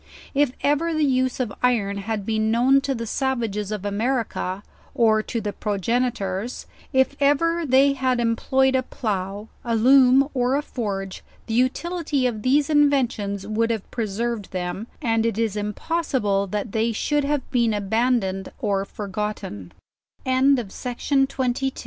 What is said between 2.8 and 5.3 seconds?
to the savages of America, or